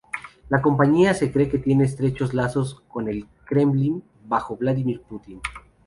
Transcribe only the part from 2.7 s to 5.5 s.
con el Kremlin bajo Vladímir Putin.